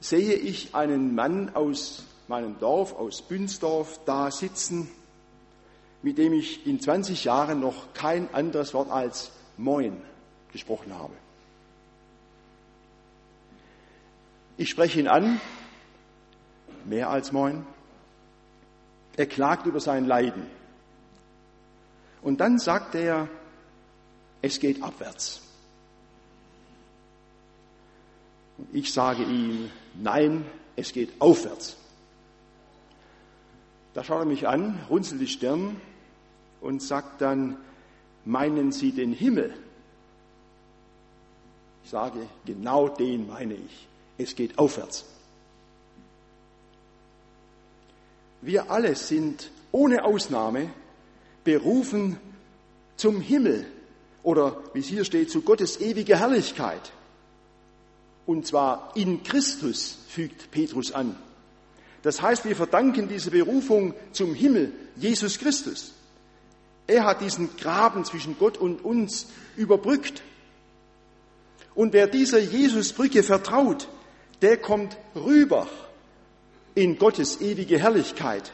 sehe 0.00 0.34
ich 0.34 0.74
einen 0.74 1.14
Mann 1.14 1.54
aus 1.54 2.04
meinem 2.28 2.58
Dorf, 2.58 2.94
aus 2.94 3.22
Bünsdorf, 3.22 4.00
da 4.04 4.30
sitzen, 4.30 4.88
mit 6.02 6.18
dem 6.18 6.32
ich 6.32 6.66
in 6.66 6.80
20 6.80 7.24
Jahren 7.24 7.60
noch 7.60 7.92
kein 7.94 8.32
anderes 8.34 8.74
Wort 8.74 8.90
als 8.90 9.30
Moin 9.56 10.00
gesprochen 10.52 10.94
habe. 10.94 11.12
Ich 14.56 14.70
spreche 14.70 15.00
ihn 15.00 15.08
an, 15.08 15.40
mehr 16.84 17.10
als 17.10 17.32
Moin. 17.32 17.66
Er 19.16 19.26
klagt 19.26 19.66
über 19.66 19.80
sein 19.80 20.06
Leiden. 20.06 20.46
Und 22.22 22.40
dann 22.40 22.58
sagt 22.58 22.94
er, 22.94 23.28
es 24.40 24.60
geht 24.60 24.82
abwärts. 24.82 25.42
Und 28.51 28.51
ich 28.72 28.92
sage 28.92 29.22
ihm, 29.22 29.70
nein, 29.94 30.44
es 30.76 30.92
geht 30.92 31.20
aufwärts. 31.20 31.76
Da 33.94 34.04
schaut 34.04 34.20
er 34.20 34.24
mich 34.26 34.48
an, 34.48 34.78
runzelt 34.88 35.20
die 35.20 35.26
Stirn 35.26 35.80
und 36.60 36.82
sagt 36.82 37.20
dann, 37.20 37.56
meinen 38.24 38.72
Sie 38.72 38.92
den 38.92 39.12
Himmel? 39.12 39.54
Ich 41.84 41.90
sage, 41.90 42.26
genau 42.46 42.88
den 42.88 43.26
meine 43.28 43.54
ich. 43.54 43.86
Es 44.18 44.34
geht 44.34 44.58
aufwärts. 44.58 45.04
Wir 48.40 48.70
alle 48.70 48.94
sind 48.96 49.50
ohne 49.72 50.04
Ausnahme 50.04 50.70
berufen 51.44 52.18
zum 52.96 53.20
Himmel 53.20 53.66
oder 54.22 54.56
wie 54.74 54.80
es 54.80 54.86
hier 54.86 55.04
steht, 55.04 55.30
zu 55.30 55.42
Gottes 55.42 55.80
ewiger 55.80 56.18
Herrlichkeit. 56.18 56.92
Und 58.26 58.46
zwar 58.46 58.92
in 58.94 59.22
Christus, 59.22 59.98
fügt 60.08 60.50
Petrus 60.50 60.92
an. 60.92 61.16
Das 62.02 62.20
heißt, 62.20 62.44
wir 62.44 62.56
verdanken 62.56 63.08
diese 63.08 63.30
Berufung 63.30 63.94
zum 64.12 64.34
Himmel 64.34 64.72
Jesus 64.96 65.38
Christus. 65.38 65.92
Er 66.86 67.04
hat 67.04 67.20
diesen 67.20 67.56
Graben 67.56 68.04
zwischen 68.04 68.36
Gott 68.38 68.58
und 68.58 68.84
uns 68.84 69.26
überbrückt. 69.56 70.22
Und 71.74 71.92
wer 71.92 72.06
dieser 72.06 72.40
Jesusbrücke 72.40 73.22
vertraut, 73.22 73.88
der 74.42 74.56
kommt 74.56 74.96
rüber 75.14 75.68
in 76.74 76.98
Gottes 76.98 77.40
ewige 77.40 77.78
Herrlichkeit. 77.78 78.52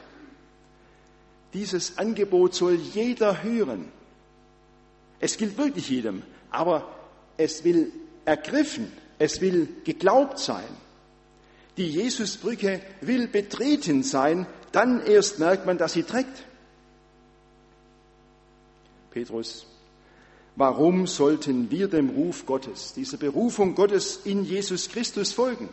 Dieses 1.55 1.97
Angebot 1.99 2.55
soll 2.55 2.75
jeder 2.75 3.43
hören. 3.43 3.91
Es 5.19 5.37
gilt 5.37 5.57
wirklich 5.57 5.89
jedem, 5.89 6.23
aber 6.51 6.87
es 7.39 7.65
will 7.65 7.93
ergriffen, 8.25 8.93
es 9.19 9.41
will 9.41 9.69
geglaubt 9.85 10.39
sein. 10.39 10.69
Die 11.77 11.89
Jesusbrücke 11.89 12.81
will 13.01 13.29
betreten 13.29 14.03
sein, 14.03 14.47
dann 14.73 15.05
erst 15.05 15.39
merkt 15.39 15.67
man, 15.67 15.79
dass 15.79 15.93
sie 15.93 16.03
trägt. 16.03 16.45
Petrus, 19.11 19.67
warum 20.57 21.07
sollten 21.07 21.71
wir 21.71 21.89
dem 21.89 22.11
Ruf 22.11 22.47
Gottes, 22.47 22.93
dieser 22.95 23.17
Berufung 23.17 23.75
Gottes 23.75 24.21
in 24.25 24.45
Jesus 24.45 24.89
Christus 24.89 25.33
folgen? 25.33 25.69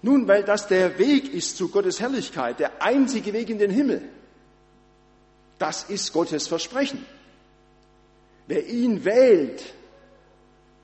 Nun, 0.00 0.28
weil 0.28 0.44
das 0.44 0.68
der 0.68 0.98
Weg 0.98 1.32
ist 1.32 1.56
zu 1.56 1.68
Gottes 1.68 2.00
Herrlichkeit, 2.00 2.60
der 2.60 2.82
einzige 2.82 3.32
Weg 3.32 3.50
in 3.50 3.58
den 3.58 3.70
Himmel. 3.70 4.02
Das 5.58 5.84
ist 5.84 6.12
Gottes 6.12 6.46
Versprechen. 6.46 7.04
Wer 8.46 8.66
ihn 8.66 9.04
wählt, 9.04 9.62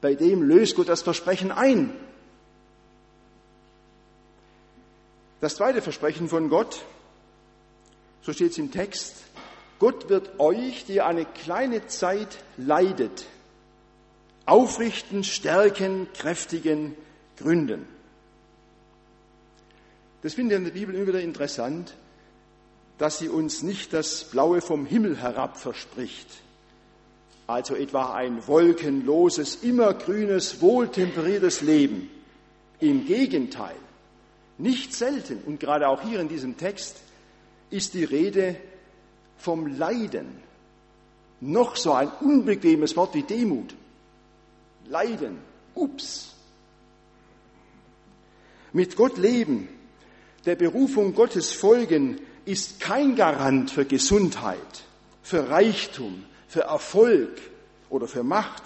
bei 0.04 0.14
dem 0.14 0.42
löst 0.42 0.76
Gott 0.76 0.90
das 0.90 1.00
Versprechen 1.00 1.50
ein. 1.50 1.90
Das 5.40 5.54
zweite 5.54 5.80
Versprechen 5.80 6.28
von 6.28 6.50
Gott, 6.50 6.82
so 8.20 8.34
steht 8.34 8.50
es 8.50 8.58
im 8.58 8.70
Text, 8.70 9.16
Gott 9.78 10.10
wird 10.10 10.38
euch, 10.38 10.84
die 10.84 11.00
eine 11.00 11.24
kleine 11.24 11.86
Zeit 11.86 12.36
leidet, 12.58 13.24
aufrichten, 14.44 15.24
stärken, 15.24 16.06
kräftigen, 16.12 16.94
gründen. 17.38 17.88
Das 20.20 20.34
finde 20.34 20.54
ich 20.54 20.58
in 20.58 20.64
der 20.64 20.72
Bibel 20.72 20.94
immer 20.94 21.06
wieder 21.06 21.22
interessant, 21.22 21.94
dass 22.98 23.16
sie 23.16 23.30
uns 23.30 23.62
nicht 23.62 23.94
das 23.94 24.24
Blaue 24.24 24.60
vom 24.60 24.84
Himmel 24.84 25.16
herab 25.16 25.56
verspricht, 25.56 26.28
also 27.46 27.74
etwa 27.74 28.14
ein 28.14 28.46
wolkenloses, 28.46 29.56
immergrünes, 29.56 30.60
wohltemperiertes 30.60 31.60
Leben. 31.60 32.10
Im 32.80 33.06
Gegenteil, 33.06 33.76
nicht 34.58 34.94
selten, 34.94 35.38
und 35.46 35.60
gerade 35.60 35.88
auch 35.88 36.02
hier 36.02 36.20
in 36.20 36.28
diesem 36.28 36.56
Text, 36.56 36.96
ist 37.70 37.94
die 37.94 38.04
Rede 38.04 38.56
vom 39.36 39.66
Leiden. 39.66 40.26
Noch 41.40 41.76
so 41.76 41.92
ein 41.92 42.10
unbequemes 42.20 42.96
Wort 42.96 43.14
wie 43.14 43.22
Demut. 43.22 43.74
Leiden. 44.86 45.38
Ups. 45.74 46.34
Mit 48.72 48.96
Gott 48.96 49.18
leben 49.18 49.68
der 50.46 50.56
Berufung 50.56 51.14
Gottes 51.14 51.52
folgen 51.52 52.20
ist 52.44 52.80
kein 52.80 53.16
Garant 53.16 53.70
für 53.70 53.86
Gesundheit, 53.86 54.58
für 55.22 55.48
Reichtum, 55.48 56.24
für 56.48 56.62
Erfolg 56.62 57.40
oder 57.90 58.06
für 58.06 58.22
Macht. 58.22 58.62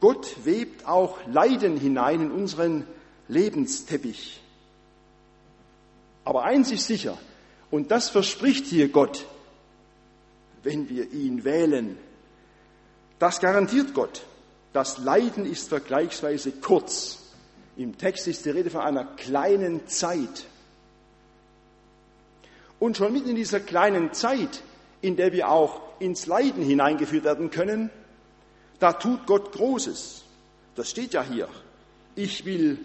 Gott 0.00 0.44
webt 0.44 0.86
auch 0.86 1.18
Leiden 1.26 1.76
hinein 1.76 2.22
in 2.22 2.30
unseren 2.30 2.86
Lebensteppich. 3.28 4.40
Aber 6.24 6.44
eins 6.44 6.70
ist 6.70 6.86
sicher, 6.86 7.18
und 7.70 7.90
das 7.90 8.08
verspricht 8.08 8.66
hier 8.66 8.88
Gott, 8.88 9.26
wenn 10.62 10.88
wir 10.88 11.10
ihn 11.12 11.44
wählen. 11.44 11.96
Das 13.18 13.40
garantiert 13.40 13.94
Gott. 13.94 14.22
Das 14.72 14.98
Leiden 14.98 15.44
ist 15.44 15.68
vergleichsweise 15.68 16.52
kurz. 16.52 17.18
Im 17.76 17.96
Text 17.98 18.26
ist 18.28 18.44
die 18.44 18.50
Rede 18.50 18.70
von 18.70 18.80
einer 18.80 19.04
kleinen 19.04 19.86
Zeit. 19.86 20.46
Und 22.78 22.96
schon 22.96 23.12
mitten 23.12 23.30
in 23.30 23.36
dieser 23.36 23.60
kleinen 23.60 24.12
Zeit, 24.12 24.62
in 25.02 25.16
der 25.16 25.32
wir 25.32 25.48
auch 25.48 25.82
ins 26.00 26.26
Leiden 26.26 26.62
hineingeführt 26.62 27.24
werden 27.24 27.50
können, 27.50 27.90
da 28.78 28.92
tut 28.92 29.26
Gott 29.26 29.52
Großes. 29.52 30.24
Das 30.74 30.90
steht 30.90 31.12
ja 31.12 31.22
hier. 31.22 31.48
Ich 32.16 32.44
will 32.44 32.78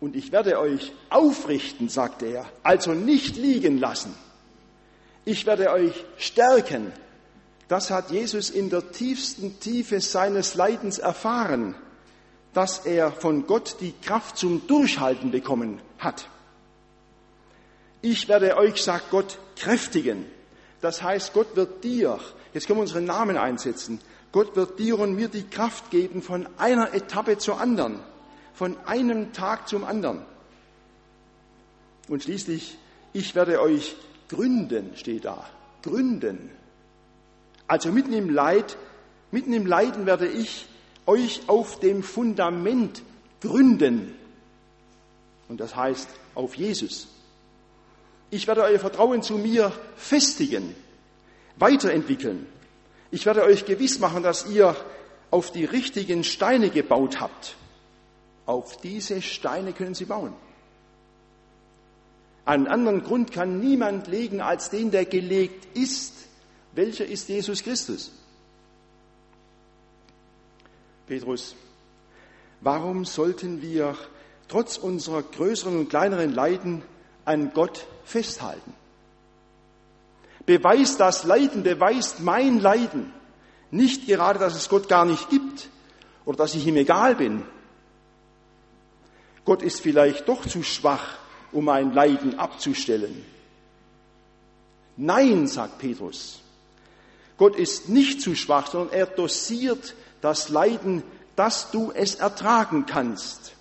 und 0.00 0.16
ich 0.16 0.32
werde 0.32 0.58
euch 0.58 0.92
aufrichten, 1.08 1.88
sagt 1.88 2.22
er, 2.22 2.46
also 2.62 2.92
nicht 2.92 3.36
liegen 3.36 3.78
lassen. 3.78 4.14
Ich 5.24 5.46
werde 5.46 5.70
euch 5.70 6.04
stärken. 6.16 6.92
Das 7.68 7.90
hat 7.90 8.10
Jesus 8.10 8.50
in 8.50 8.70
der 8.70 8.92
tiefsten 8.92 9.60
Tiefe 9.60 10.00
seines 10.00 10.54
Leidens 10.54 10.98
erfahren 10.98 11.74
dass 12.52 12.84
er 12.84 13.12
von 13.12 13.46
Gott 13.46 13.76
die 13.80 13.92
Kraft 14.02 14.36
zum 14.36 14.66
Durchhalten 14.66 15.30
bekommen 15.30 15.80
hat. 15.98 16.28
Ich 18.02 18.28
werde 18.28 18.56
euch, 18.56 18.82
sagt 18.82 19.10
Gott, 19.10 19.38
kräftigen. 19.56 20.26
Das 20.80 21.02
heißt, 21.02 21.32
Gott 21.32 21.56
wird 21.56 21.84
dir, 21.84 22.18
jetzt 22.54 22.66
können 22.66 22.78
wir 22.78 22.82
unseren 22.82 23.04
Namen 23.04 23.36
einsetzen, 23.36 24.00
Gott 24.32 24.56
wird 24.56 24.78
dir 24.78 24.98
und 24.98 25.14
mir 25.14 25.28
die 25.28 25.42
Kraft 25.42 25.90
geben 25.90 26.22
von 26.22 26.48
einer 26.56 26.94
Etappe 26.94 27.38
zur 27.38 27.60
anderen, 27.60 27.98
von 28.54 28.76
einem 28.86 29.32
Tag 29.32 29.68
zum 29.68 29.84
anderen. 29.84 30.22
Und 32.08 32.22
schließlich, 32.22 32.78
ich 33.12 33.34
werde 33.34 33.60
euch 33.60 33.96
gründen, 34.28 34.96
steht 34.96 35.24
da, 35.24 35.44
gründen. 35.82 36.50
Also 37.66 37.92
mitten 37.92 38.12
im 38.12 38.30
Leid, 38.30 38.76
mitten 39.30 39.52
im 39.52 39.66
Leiden 39.66 40.06
werde 40.06 40.28
ich 40.28 40.66
euch 41.06 41.42
auf 41.48 41.80
dem 41.80 42.02
Fundament 42.02 43.02
gründen. 43.40 44.14
Und 45.48 45.60
das 45.60 45.74
heißt 45.74 46.08
auf 46.34 46.54
Jesus. 46.54 47.08
Ich 48.30 48.46
werde 48.46 48.62
euer 48.62 48.78
Vertrauen 48.78 49.22
zu 49.22 49.34
mir 49.34 49.72
festigen, 49.96 50.74
weiterentwickeln. 51.56 52.46
Ich 53.10 53.26
werde 53.26 53.42
euch 53.42 53.64
gewiss 53.64 53.98
machen, 53.98 54.22
dass 54.22 54.46
ihr 54.46 54.76
auf 55.30 55.50
die 55.50 55.64
richtigen 55.64 56.22
Steine 56.22 56.70
gebaut 56.70 57.20
habt. 57.20 57.56
Auf 58.46 58.76
diese 58.80 59.20
Steine 59.22 59.72
können 59.72 59.94
sie 59.94 60.04
bauen. 60.04 60.32
Einen 62.44 62.66
anderen 62.66 63.02
Grund 63.02 63.32
kann 63.32 63.60
niemand 63.60 64.06
legen 64.06 64.40
als 64.40 64.70
den, 64.70 64.90
der 64.90 65.04
gelegt 65.04 65.76
ist. 65.76 66.14
Welcher 66.74 67.06
ist 67.06 67.28
Jesus 67.28 67.62
Christus? 67.62 68.12
Petrus, 71.06 71.54
warum 72.60 73.04
sollten 73.04 73.62
wir 73.62 73.96
trotz 74.48 74.78
unserer 74.78 75.22
größeren 75.22 75.78
und 75.78 75.90
kleineren 75.90 76.32
Leiden 76.32 76.82
an 77.24 77.52
Gott 77.52 77.86
festhalten? 78.10 78.74
Beweist 80.46 81.00
das 81.00 81.24
Leiden, 81.24 81.62
beweist 81.62 82.20
mein 82.20 82.60
Leiden 82.60 83.12
nicht 83.70 84.06
gerade, 84.06 84.38
dass 84.38 84.54
es 84.54 84.68
Gott 84.68 84.88
gar 84.88 85.04
nicht 85.04 85.30
gibt 85.30 85.68
oder 86.24 86.38
dass 86.38 86.54
ich 86.54 86.66
ihm 86.66 86.76
egal 86.76 87.14
bin. 87.16 87.44
Gott 89.44 89.62
ist 89.62 89.80
vielleicht 89.80 90.28
doch 90.28 90.46
zu 90.46 90.62
schwach, 90.62 91.18
um 91.52 91.64
mein 91.64 91.92
Leiden 91.92 92.38
abzustellen. 92.38 93.24
Nein, 94.96 95.46
sagt 95.46 95.78
Petrus. 95.78 96.40
Gott 97.38 97.56
ist 97.56 97.88
nicht 97.88 98.20
zu 98.20 98.34
schwach, 98.34 98.66
sondern 98.66 98.92
er 98.92 99.06
dosiert 99.06 99.94
das 100.20 100.50
Leiden, 100.50 101.02
dass 101.36 101.70
du 101.70 101.90
es 101.94 102.16
ertragen 102.16 102.84
kannst. 102.86 103.52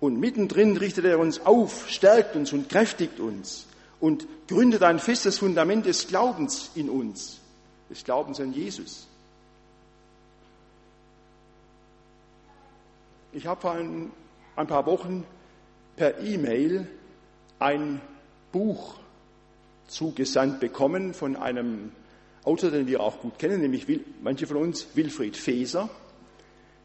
Und 0.00 0.18
mittendrin 0.18 0.76
richtet 0.76 1.04
er 1.04 1.18
uns 1.18 1.44
auf, 1.44 1.88
stärkt 1.88 2.34
uns 2.34 2.52
und 2.52 2.68
kräftigt 2.68 3.20
uns 3.20 3.66
und 4.00 4.26
gründet 4.48 4.82
ein 4.82 4.98
festes 4.98 5.38
Fundament 5.38 5.84
des 5.84 6.08
Glaubens 6.08 6.70
in 6.74 6.88
uns, 6.88 7.38
des 7.90 8.02
Glaubens 8.02 8.40
an 8.40 8.52
Jesus. 8.52 9.06
Ich 13.32 13.46
habe 13.46 13.60
vor 13.60 13.72
ein, 13.72 14.10
ein 14.56 14.66
paar 14.66 14.86
Wochen 14.86 15.24
per 15.96 16.18
E-Mail 16.20 16.88
ein 17.58 18.00
Buch 18.52 18.94
zugesandt 19.86 20.60
bekommen 20.60 21.14
von 21.14 21.36
einem 21.36 21.92
Autor, 22.42 22.70
den 22.70 22.86
wir 22.86 23.00
auch 23.00 23.20
gut 23.20 23.38
kennen, 23.38 23.60
nämlich 23.60 23.86
manche 24.22 24.46
von 24.46 24.56
uns, 24.56 24.86
Wilfried 24.94 25.36
Feser. 25.36 25.90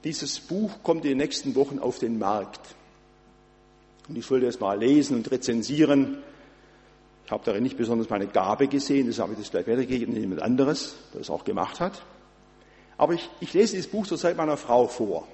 Dieses 0.04 0.40
Buch 0.40 0.84
kommt 0.84 1.06
in 1.06 1.12
den 1.12 1.18
nächsten 1.18 1.56
Wochen 1.56 1.80
auf 1.80 1.98
den 1.98 2.20
Markt. 2.20 2.76
Und 4.08 4.18
ich 4.18 4.30
wollte 4.30 4.46
es 4.48 4.60
mal 4.60 4.78
lesen 4.78 5.18
und 5.18 5.32
rezensieren. 5.32 6.18
Ich 7.26 7.32
habe 7.32 7.44
darin 7.44 7.64
nicht 7.64 7.78
besonders 7.78 8.10
meine 8.10 8.28
Gabe 8.28 8.68
gesehen, 8.68 9.08
das 9.08 9.20
habe 9.20 9.34
ich 9.34 9.40
das 9.40 9.50
gleich 9.50 9.68
weitergegeben 9.68 10.14
an 10.14 10.22
jemand 10.22 10.42
anderes, 10.42 10.96
der 11.14 11.22
es 11.22 11.30
auch 11.30 11.44
gemacht 11.44 11.80
hat. 11.80 12.04
Aber 12.98 13.14
ich, 13.14 13.30
ich 13.40 13.54
lese 13.54 13.74
dieses 13.76 13.90
Buch 13.90 14.06
zurzeit 14.06 14.38
meiner 14.38 14.58
Frau 14.58 14.88
vor. 14.88 15.28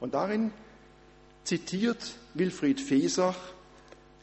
Und 0.00 0.14
darin 0.14 0.52
zitiert 1.42 1.98
Wilfried 2.34 2.80
Feser 2.80 3.34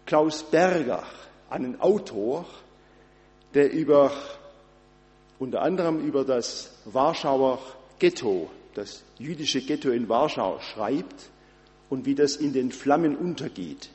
Klaus 0.06 0.44
Berger, 0.44 1.04
einen 1.50 1.82
Autor, 1.82 2.46
der 3.56 3.72
über, 3.72 4.12
unter 5.40 5.64
anderem 5.64 6.00
über 6.00 6.24
das 6.24 6.72
Warschauer 6.86 7.60
Ghetto, 7.98 8.50
das 8.76 9.04
jüdische 9.18 9.62
Ghetto 9.62 9.90
in 9.90 10.08
Warschau 10.08 10.60
schreibt 10.60 11.32
und 11.90 12.06
wie 12.06 12.16
das 12.16 12.36
in 12.36 12.54
den 12.54 12.72
Flammen 12.72 13.16
untergeht. 13.16 13.90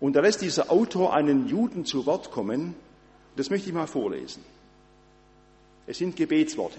Und 0.00 0.14
da 0.14 0.20
lässt 0.20 0.42
dieser 0.42 0.70
Autor 0.70 1.14
einen 1.14 1.48
Juden 1.48 1.84
zu 1.84 2.06
Wort 2.06 2.30
kommen. 2.30 2.74
Das 3.36 3.50
möchte 3.50 3.68
ich 3.68 3.74
mal 3.74 3.86
vorlesen. 3.86 4.44
Es 5.86 5.98
sind 5.98 6.16
Gebetsworte. 6.16 6.78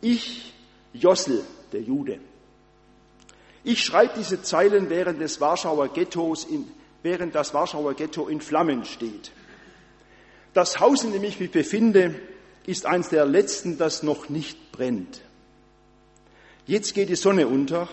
Ich, 0.00 0.52
Jossel, 0.92 1.42
der 1.72 1.82
Jude, 1.82 2.20
ich 3.64 3.84
schreibe 3.84 4.14
diese 4.16 4.42
Zeilen 4.42 4.88
während 4.88 5.20
des 5.20 5.40
Warschauer 5.40 5.88
Ghettos, 5.88 6.44
in, 6.44 6.68
während 7.02 7.34
das 7.34 7.52
Warschauer 7.54 7.94
Ghetto 7.94 8.28
in 8.28 8.40
Flammen 8.40 8.84
steht. 8.84 9.32
Das 10.54 10.80
Haus, 10.80 11.04
in 11.04 11.12
dem 11.12 11.24
ich 11.24 11.38
mich 11.40 11.50
befinde, 11.50 12.14
ist 12.66 12.86
eines 12.86 13.08
der 13.08 13.26
letzten, 13.26 13.78
das 13.78 14.02
noch 14.02 14.28
nicht 14.28 14.72
brennt. 14.72 15.20
Jetzt 16.66 16.94
geht 16.94 17.08
die 17.08 17.16
Sonne 17.16 17.46
unter 17.46 17.88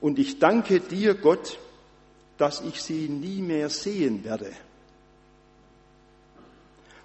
und 0.00 0.18
ich 0.18 0.38
danke 0.38 0.80
dir, 0.80 1.14
Gott, 1.14 1.58
dass 2.38 2.60
ich 2.60 2.82
sie 2.82 3.08
nie 3.08 3.40
mehr 3.40 3.70
sehen 3.70 4.24
werde. 4.24 4.52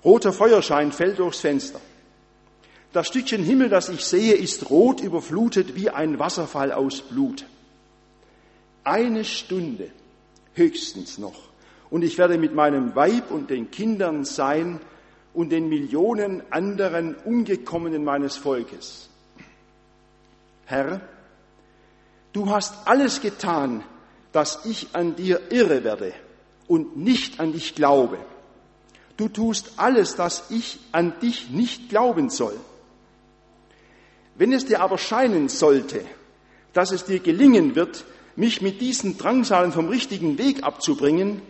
Roter 0.04 0.34
Feuerschein 0.34 0.92
fällt 0.92 1.20
durchs 1.20 1.42
Fenster. 1.42 1.80
Das 2.92 3.08
Stückchen 3.08 3.44
Himmel, 3.44 3.70
das 3.70 3.88
ich 3.90 4.04
sehe, 4.04 4.34
ist 4.34 4.70
rot 4.70 5.00
überflutet 5.02 5.76
wie 5.76 5.90
ein 5.90 6.20
Wasserfall 6.20 6.72
aus 6.72 7.02
Blut. 7.02 7.46
Eine 8.84 9.24
Stunde 9.24 9.92
höchstens 10.56 11.18
noch. 11.18 11.40
Und 11.90 12.04
ich 12.04 12.18
werde 12.18 12.38
mit 12.38 12.54
meinem 12.54 12.96
Weib 12.96 13.32
und 13.32 13.50
den 13.50 13.72
Kindern 13.72 14.26
sein 14.26 14.80
und 15.34 15.52
den 15.52 15.70
Millionen 15.70 16.42
anderen 16.52 17.16
Umgekommenen 17.16 18.04
meines 18.04 18.36
Volkes. 18.36 19.10
Herr, 20.66 21.02
du 22.34 22.50
hast 22.50 22.88
alles 22.88 23.22
getan, 23.22 23.84
dass 24.32 24.66
ich 24.66 24.90
an 24.94 25.16
dir 25.16 25.52
irre 25.52 25.84
werde 25.84 26.14
und 26.68 26.98
nicht 26.98 27.40
an 27.40 27.54
dich 27.54 27.76
glaube. 27.76 28.18
Du 29.18 29.28
tust 29.28 29.74
alles, 29.78 30.16
dass 30.16 30.50
ich 30.50 30.80
an 30.92 31.20
dich 31.20 31.50
nicht 31.50 31.90
glauben 31.90 32.30
soll. 32.30 32.58
Wenn 34.36 34.54
es 34.54 34.66
dir 34.66 34.82
aber 34.82 34.98
scheinen 34.98 35.50
sollte, 35.50 36.04
dass 36.74 36.92
es 36.92 37.06
dir 37.06 37.20
gelingen 37.20 37.76
wird, 37.76 38.06
mich 38.36 38.62
mit 38.62 38.80
diesen 38.80 39.18
Drangsalen 39.18 39.74
vom 39.74 39.90
richtigen 39.90 40.38
Weg 40.38 40.64
abzubringen, 40.64 41.42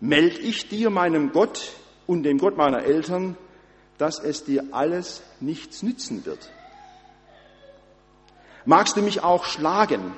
melde 0.00 0.38
ich 0.38 0.68
dir, 0.68 0.88
meinem 0.88 1.32
Gott 1.32 1.72
und 2.06 2.22
dem 2.22 2.38
Gott 2.38 2.56
meiner 2.56 2.82
Eltern, 2.82 3.36
dass 3.98 4.18
es 4.18 4.44
dir 4.44 4.64
alles 4.72 5.22
nichts 5.40 5.82
nützen 5.82 6.24
wird. 6.24 6.50
Magst 8.64 8.96
du 8.96 9.02
mich 9.02 9.22
auch 9.22 9.44
schlagen 9.44 10.14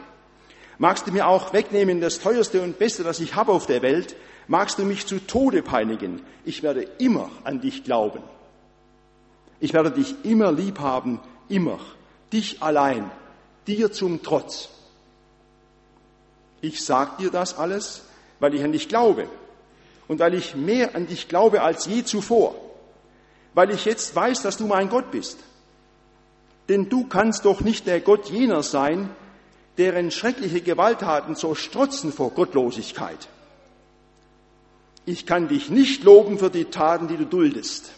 Magst 0.83 1.07
du 1.07 1.13
mir 1.13 1.29
auch 1.29 1.53
wegnehmen 1.53 2.01
das 2.01 2.19
teuerste 2.19 2.61
und 2.61 2.77
beste, 2.77 3.05
das 3.05 3.21
ich 3.21 3.37
habe 3.37 3.53
auf 3.53 3.67
der 3.67 3.83
Welt? 3.83 4.17
Magst 4.49 4.81
du 4.81 4.85
mich 4.85 5.07
zu 5.07 5.25
Tode 5.25 5.63
peinigen? 5.63 6.23
Ich 6.45 6.65
werde 6.65 6.83
immer 6.99 7.31
an 7.45 7.61
dich 7.61 7.85
glauben. 7.85 8.21
Ich 9.61 9.75
werde 9.75 9.93
dich 9.93 10.17
immer 10.25 10.51
lieb 10.51 10.81
haben, 10.81 11.21
immer. 11.49 11.79
Dich 12.33 12.65
allein, 12.65 13.09
dir 13.69 13.93
zum 13.93 14.25
Trotz. 14.25 14.71
Ich 16.61 16.85
sag 16.85 17.17
dir 17.19 17.31
das 17.31 17.57
alles, 17.57 18.03
weil 18.41 18.53
ich 18.53 18.65
an 18.65 18.73
dich 18.73 18.89
glaube 18.89 19.29
und 20.09 20.19
weil 20.19 20.35
ich 20.35 20.57
mehr 20.57 20.97
an 20.97 21.07
dich 21.07 21.29
glaube 21.29 21.63
als 21.63 21.87
je 21.87 22.03
zuvor, 22.03 22.57
weil 23.55 23.71
ich 23.71 23.85
jetzt 23.85 24.17
weiß, 24.17 24.43
dass 24.43 24.57
du 24.57 24.67
mein 24.67 24.89
Gott 24.89 25.13
bist. 25.13 25.39
Denn 26.69 26.89
du 26.89 27.07
kannst 27.07 27.45
doch 27.45 27.61
nicht 27.61 27.87
der 27.87 28.01
Gott 28.01 28.31
jener 28.31 28.65
sein, 28.65 29.11
deren 29.79 30.11
schreckliche 30.11 30.61
Gewalttaten 30.61 31.35
so 31.35 31.55
strotzen 31.55 32.13
vor 32.13 32.31
Gottlosigkeit. 32.31 33.29
Ich 35.05 35.27
kann 35.27 35.49
dich 35.49 35.71
nicht 35.71 36.05
loben 36.05 36.39
für 36.39 36.51
die 36.51 36.67
Taten, 36.67 37.09
die 37.09 37.17
du 37.17 37.27
duldest. 37.27 37.91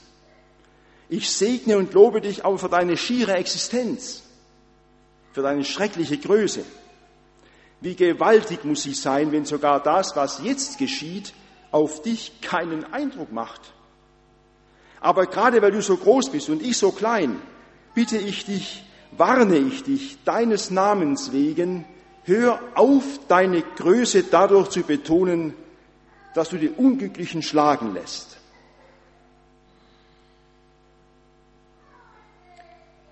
Ich 1.09 1.31
segne 1.31 1.77
und 1.77 1.93
lobe 1.93 2.21
dich 2.21 2.45
aber 2.45 2.59
für 2.59 2.69
deine 2.69 2.97
schiere 2.97 3.35
Existenz, 3.35 4.23
für 5.33 5.43
deine 5.43 5.65
schreckliche 5.65 6.17
Größe. 6.17 6.65
Wie 7.81 7.95
gewaltig 7.95 8.65
muss 8.65 8.85
sie 8.85 8.95
sein, 8.95 9.31
wenn 9.33 9.45
sogar 9.45 9.83
das, 9.83 10.17
was 10.17 10.41
jetzt 10.43 10.79
geschieht, 10.79 11.35
auf 11.71 12.01
dich 12.01 12.41
keinen 12.41 12.91
Eindruck 12.93 13.33
macht. 13.33 13.61
Aber 15.01 15.27
gerade 15.27 15.61
weil 15.61 15.73
du 15.73 15.83
so 15.83 15.99
groß 15.99 16.31
bist 16.31 16.49
und 16.49 16.63
ich 16.63 16.79
so 16.79 16.93
klein, 16.93 17.39
bitte 17.95 18.17
ich 18.17 18.47
dich, 18.47 18.84
warne 19.17 19.57
ich 19.57 19.85
dich 19.85 20.19
deines 20.25 20.71
Namens 20.71 21.33
wegen, 21.33 21.85
hör 22.25 22.61
auf, 22.75 23.05
deine 23.29 23.63
Größe 23.63 24.25
dadurch 24.25 24.71
zu 24.71 24.83
betonen, 24.83 25.55
dass 26.35 26.49
du 26.49 26.59
die 26.59 26.71
Unglücklichen 26.71 27.43
schlagen 27.43 27.95
lässt. 27.95 28.39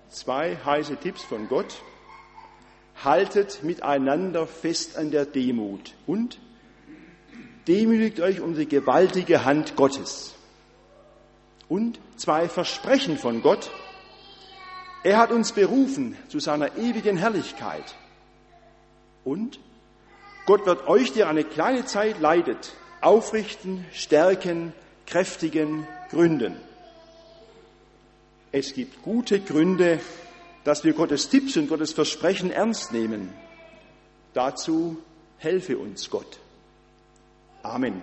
Zwei 0.09 0.57
heiße 0.63 0.97
Tipps 0.97 1.23
von 1.23 1.47
Gott. 1.47 1.81
Haltet 3.03 3.63
miteinander 3.63 4.45
fest 4.45 4.97
an 4.97 5.09
der 5.09 5.25
Demut 5.25 5.95
und 6.05 6.39
demütigt 7.67 8.19
euch 8.19 8.39
um 8.39 8.55
die 8.55 8.67
gewaltige 8.67 9.43
Hand 9.43 9.75
Gottes. 9.75 10.35
Und 11.67 11.99
zwei 12.17 12.47
Versprechen 12.47 13.17
von 13.17 13.41
Gott. 13.41 13.71
Er 15.03 15.17
hat 15.17 15.31
uns 15.31 15.51
berufen 15.51 16.17
zu 16.29 16.39
seiner 16.39 16.77
ewigen 16.77 17.17
Herrlichkeit. 17.17 17.95
Und 19.25 19.59
Gott 20.45 20.65
wird 20.65 20.87
euch, 20.87 21.13
der 21.13 21.29
eine 21.29 21.43
kleine 21.43 21.85
Zeit 21.85 22.19
leidet, 22.19 22.73
aufrichten, 23.01 23.85
stärken, 23.93 24.73
kräftigen, 25.05 25.87
gründen. 26.09 26.55
Es 28.51 28.73
gibt 28.73 29.01
gute 29.03 29.39
Gründe, 29.39 29.99
dass 30.63 30.83
wir 30.83 30.93
Gottes 30.93 31.29
Tipps 31.29 31.57
und 31.57 31.67
Gottes 31.67 31.91
Versprechen 31.91 32.51
ernst 32.51 32.93
nehmen. 32.93 33.33
Dazu 34.33 34.97
helfe 35.37 35.77
uns 35.77 36.09
Gott. 36.09 36.39
Amen. 37.61 38.01